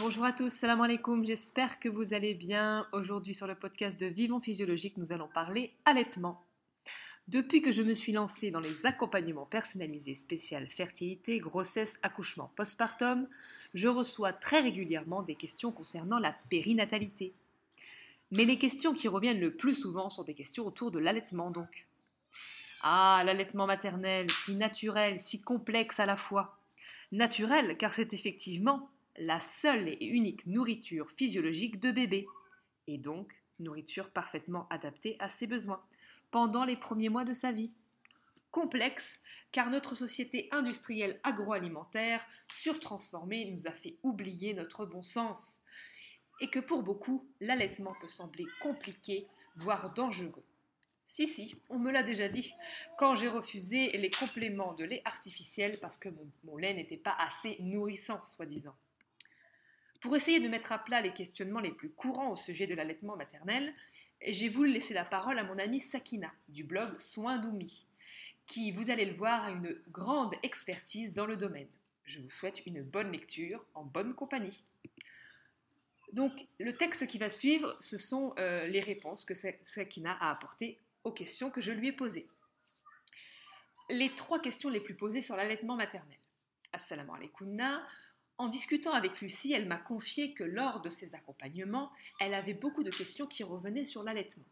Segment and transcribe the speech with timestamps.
[0.00, 2.86] Bonjour à tous, salam alaikum, j'espère que vous allez bien.
[2.92, 6.46] Aujourd'hui sur le podcast de Vivons Physiologique, nous allons parler allaitement.
[7.26, 13.26] Depuis que je me suis lancée dans les accompagnements personnalisés spécial fertilité, grossesse, accouchement, postpartum,
[13.74, 17.34] je reçois très régulièrement des questions concernant la périnatalité.
[18.30, 21.88] Mais les questions qui reviennent le plus souvent sont des questions autour de l'allaitement donc.
[22.82, 26.56] Ah, l'allaitement maternel, si naturel, si complexe à la fois.
[27.10, 28.88] Naturel car c'est effectivement
[29.18, 32.26] la seule et unique nourriture physiologique de bébé,
[32.86, 35.82] et donc nourriture parfaitement adaptée à ses besoins,
[36.30, 37.72] pendant les premiers mois de sa vie.
[38.50, 39.20] Complexe,
[39.52, 45.60] car notre société industrielle agroalimentaire surtransformée nous a fait oublier notre bon sens,
[46.40, 50.44] et que pour beaucoup, l'allaitement peut sembler compliqué, voire dangereux.
[51.06, 52.52] Si, si, on me l'a déjà dit,
[52.98, 57.16] quand j'ai refusé les compléments de lait artificiel parce que mon, mon lait n'était pas
[57.18, 58.76] assez nourrissant, soi-disant.
[60.00, 63.16] Pour essayer de mettre à plat les questionnements les plus courants au sujet de l'allaitement
[63.16, 63.74] maternel,
[64.26, 67.86] j'ai voulu laisser la parole à mon amie Sakina du blog Soins d'Oumi,
[68.46, 71.68] qui, vous allez le voir, a une grande expertise dans le domaine.
[72.04, 74.62] Je vous souhaite une bonne lecture en bonne compagnie.
[76.12, 80.78] Donc, le texte qui va suivre, ce sont euh, les réponses que Sakina a apportées
[81.04, 82.26] aux questions que je lui ai posées.
[83.90, 86.16] Les trois questions les plus posées sur l'allaitement maternel.
[86.72, 87.60] Assalamu alaikum.
[88.38, 92.84] En discutant avec Lucie, elle m'a confié que lors de ses accompagnements, elle avait beaucoup
[92.84, 94.44] de questions qui revenaient sur l'allaitement.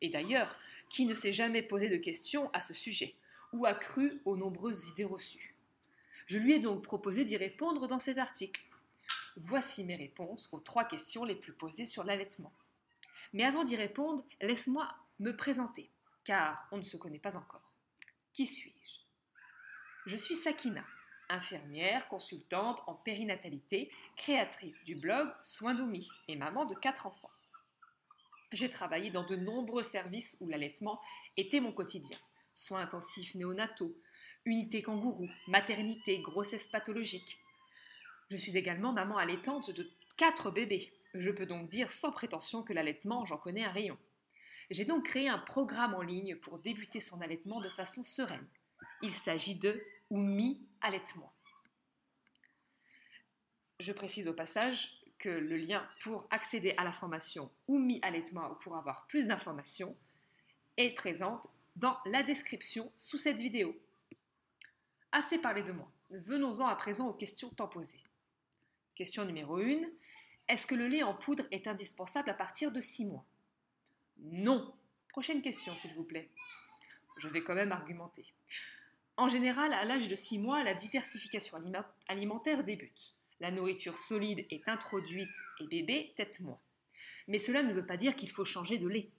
[0.00, 0.56] Et d'ailleurs,
[0.88, 3.16] qui ne s'est jamais posé de questions à ce sujet,
[3.52, 5.56] ou a cru aux nombreuses idées reçues
[6.26, 8.62] Je lui ai donc proposé d'y répondre dans cet article.
[9.36, 12.52] Voici mes réponses aux trois questions les plus posées sur l'allaitement.
[13.32, 14.88] Mais avant d'y répondre, laisse-moi
[15.18, 15.90] me présenter,
[16.22, 17.72] car on ne se connaît pas encore.
[18.32, 19.00] Qui suis-je?
[20.06, 20.84] Je suis Sakina,
[21.30, 27.30] infirmière, consultante en périnatalité, créatrice du blog Soins d'Oumi et maman de quatre enfants.
[28.52, 31.00] J'ai travaillé dans de nombreux services où l'allaitement
[31.36, 32.18] était mon quotidien.
[32.52, 33.96] Soins intensifs néonataux,
[34.44, 37.38] unité kangourou, maternité, grossesse pathologique.
[38.30, 40.92] Je suis également maman allaitante de quatre bébés.
[41.14, 43.98] Je peux donc dire sans prétention que l'allaitement, j'en connais un rayon.
[44.70, 48.46] J'ai donc créé un programme en ligne pour débuter son allaitement de façon sereine.
[49.02, 51.32] Il s'agit de Oumi allaitement.
[53.78, 58.54] Je précise au passage que le lien pour accéder à la formation Oumi allaitement ou
[58.56, 59.96] pour avoir plus d'informations
[60.76, 63.78] est présente dans la description sous cette vidéo.
[65.12, 65.90] Assez parlé de moi.
[66.10, 68.02] Venons-en à présent aux questions tant posées.
[68.96, 69.82] Question numéro 1.
[70.48, 73.24] Est-ce que le lait en poudre est indispensable à partir de 6 mois?
[74.18, 74.74] Non.
[75.08, 76.30] Prochaine question, s'il vous plaît.
[77.18, 78.26] Je vais quand même argumenter.
[79.20, 81.58] En général, à l'âge de 6 mois, la diversification
[82.08, 83.14] alimentaire débute.
[83.38, 86.58] La nourriture solide est introduite et bébé tête moins.
[87.28, 89.10] Mais cela ne veut pas dire qu'il faut changer de lait.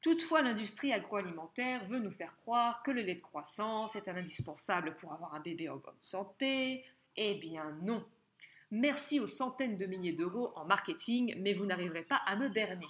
[0.00, 5.12] Toutefois, l'industrie agroalimentaire veut nous faire croire que le lait de croissance est indispensable pour
[5.12, 6.82] avoir un bébé en bonne santé.
[7.14, 8.02] Eh bien non.
[8.70, 12.86] Merci aux centaines de milliers d'euros en marketing, mais vous n'arriverez pas à me berner.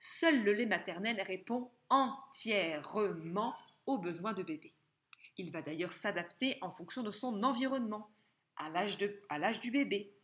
[0.00, 3.54] Seul le lait maternel répond entièrement
[3.86, 4.74] aux besoins de bébé.
[5.36, 8.10] Il va d'ailleurs s'adapter en fonction de son environnement,
[8.56, 8.98] à l'âge
[9.60, 10.14] du bébé,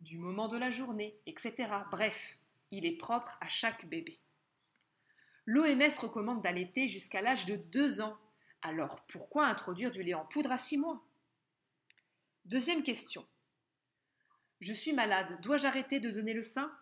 [0.00, 1.68] du moment de la journée, etc.
[1.90, 2.38] Bref,
[2.70, 4.20] il est propre à chaque bébé.
[5.46, 8.18] L'OMS recommande d'allaiter jusqu'à l'âge de 2 ans.
[8.62, 11.02] Alors pourquoi introduire du lait en poudre à 6 mois?
[12.44, 13.26] Deuxième question.
[14.60, 16.72] Je suis malade, dois-je arrêter de donner le sein?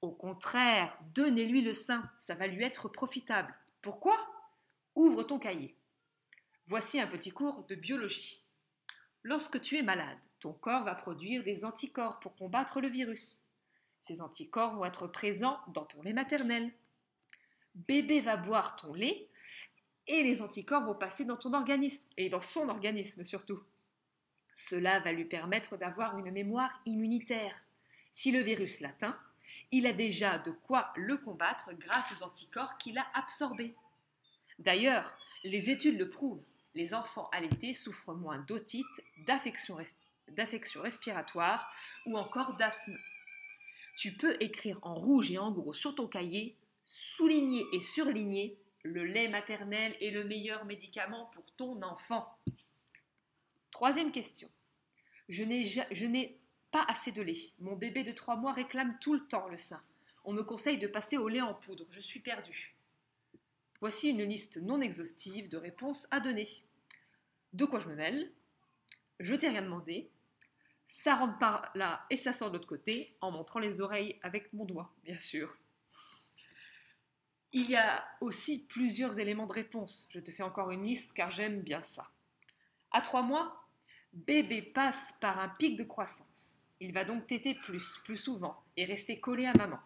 [0.00, 3.54] Au contraire, donnez-lui le sein, ça va lui être profitable.
[3.80, 4.16] Pourquoi?
[4.94, 5.74] Ouvre ton cahier.
[6.66, 8.42] Voici un petit cours de biologie.
[9.22, 13.44] Lorsque tu es malade, ton corps va produire des anticorps pour combattre le virus.
[14.00, 16.70] Ces anticorps vont être présents dans ton lait maternel.
[17.74, 19.28] Bébé va boire ton lait
[20.08, 23.62] et les anticorps vont passer dans ton organisme et dans son organisme surtout.
[24.54, 27.54] Cela va lui permettre d'avoir une mémoire immunitaire.
[28.10, 29.18] Si le virus l'atteint,
[29.70, 33.74] il a déjà de quoi le combattre grâce aux anticorps qu'il a absorbés.
[34.58, 36.44] D'ailleurs, les études le prouvent,
[36.74, 38.86] les enfants allaités souffrent moins d'otite,
[39.26, 39.76] d'affections
[40.82, 41.72] respiratoires
[42.06, 42.98] ou encore d'asthme.
[43.96, 46.56] Tu peux écrire en rouge et en gros sur ton cahier,
[46.86, 52.36] souligner et surligner le lait maternel est le meilleur médicament pour ton enfant.
[53.70, 54.48] Troisième question.
[55.28, 56.40] Je n'ai
[56.72, 57.52] pas assez de lait.
[57.60, 59.82] Mon bébé de trois mois réclame tout le temps le sein.
[60.24, 61.86] On me conseille de passer au lait en poudre.
[61.90, 62.71] Je suis perdue.
[63.82, 66.48] Voici une liste non exhaustive de réponses à donner.
[67.52, 68.30] De quoi je me mêle?
[69.18, 70.08] Je t'ai rien demandé.
[70.86, 74.52] Ça rentre par là et ça sort de l'autre côté en montrant les oreilles avec
[74.52, 75.56] mon doigt, bien sûr.
[77.50, 80.08] Il y a aussi plusieurs éléments de réponse.
[80.12, 82.08] Je te fais encore une liste car j'aime bien ça.
[82.92, 83.66] À trois mois,
[84.12, 86.60] bébé passe par un pic de croissance.
[86.78, 89.80] Il va donc téter plus, plus souvent et rester collé à maman.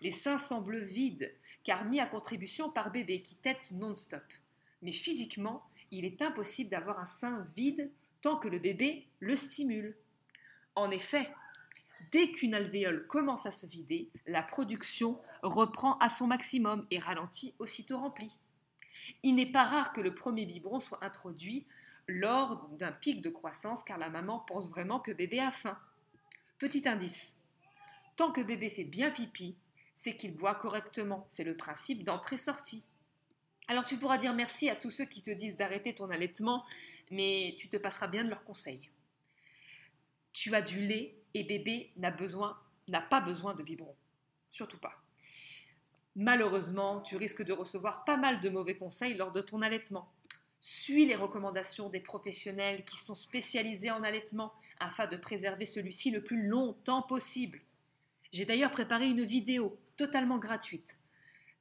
[0.00, 1.34] Les seins semblent vides
[1.66, 4.22] car mis à contribution par bébé qui tète non-stop.
[4.82, 7.90] Mais physiquement, il est impossible d'avoir un sein vide
[8.20, 9.96] tant que le bébé le stimule.
[10.76, 11.28] En effet,
[12.12, 17.54] Dès qu'une alvéole commence à se vider, la production reprend à son maximum et ralentit
[17.58, 18.38] aussitôt remplie.
[19.22, 21.66] Il n'est pas rare que le premier biberon soit introduit
[22.06, 25.78] lors d'un pic de croissance car la maman pense vraiment que bébé a faim.
[26.58, 27.34] Petit indice.
[28.16, 29.56] Tant que bébé fait bien pipi,
[29.96, 31.24] c'est qu'il boit correctement.
[31.26, 32.84] C'est le principe d'entrée-sortie.
[33.66, 36.64] Alors tu pourras dire merci à tous ceux qui te disent d'arrêter ton allaitement,
[37.10, 38.90] mais tu te passeras bien de leurs conseils.
[40.32, 43.96] Tu as du lait et bébé n'a pas besoin de biberon.
[44.52, 45.02] Surtout pas.
[46.14, 50.12] Malheureusement, tu risques de recevoir pas mal de mauvais conseils lors de ton allaitement.
[50.60, 56.22] Suis les recommandations des professionnels qui sont spécialisés en allaitement afin de préserver celui-ci le
[56.22, 57.60] plus longtemps possible.
[58.32, 60.98] J'ai d'ailleurs préparé une vidéo totalement gratuite.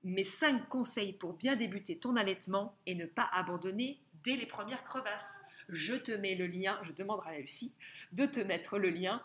[0.04, 4.84] Mes 5 conseils pour bien débuter ton allaitement et ne pas abandonner dès les premières
[4.84, 5.40] crevasses.
[5.70, 7.74] Je te mets le lien, je demanderai à Lucie
[8.12, 9.22] de te mettre le lien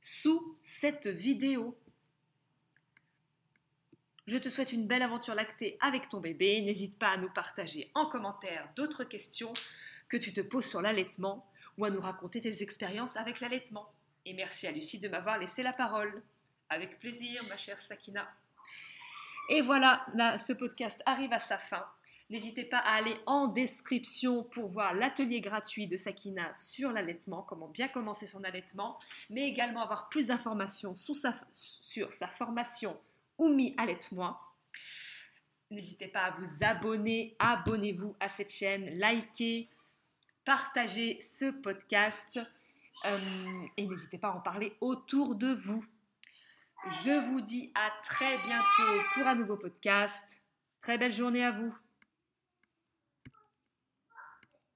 [0.00, 1.78] sous cette vidéo.
[4.26, 6.60] Je te souhaite une belle aventure lactée avec ton bébé.
[6.60, 9.52] N'hésite pas à nous partager en commentaire d'autres questions
[10.08, 11.48] que tu te poses sur l'allaitement
[11.78, 13.92] ou à nous raconter tes expériences avec l'allaitement.
[14.24, 16.22] Et merci à Lucie de m'avoir laissé la parole.
[16.68, 18.28] Avec plaisir, ma chère Sakina.
[19.48, 21.84] Et voilà, là, ce podcast arrive à sa fin.
[22.28, 27.68] N'hésitez pas à aller en description pour voir l'atelier gratuit de Sakina sur l'allaitement, comment
[27.68, 28.98] bien commencer son allaitement,
[29.30, 31.16] mais également avoir plus d'informations sur
[32.12, 32.98] sa formation
[33.38, 34.40] Oumi Allaite-moi.
[35.70, 39.68] N'hésitez pas à vous abonner, abonnez-vous à cette chaîne, likez,
[40.44, 42.40] partagez ce podcast
[43.04, 45.84] euh, et n'hésitez pas à en parler autour de vous.
[46.88, 50.40] Je vous dis à très bientôt pour un nouveau podcast.
[50.80, 51.74] Très belle journée à vous.